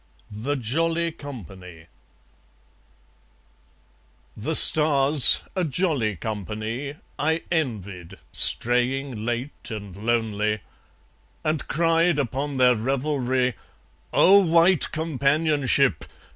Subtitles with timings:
[0.31, 1.85] The Jolly Company
[4.35, 10.61] The stars, a jolly company, I envied, straying late and lonely;
[11.43, 13.53] And cried upon their revelry:
[14.11, 16.05] "O white companionship!